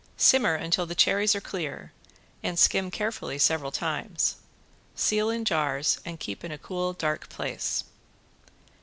[0.17, 1.91] Simmer until the cherries are clear,
[2.41, 4.37] and skim carefully several times.
[4.95, 7.83] Seal in jars and keep in a cool, dark place.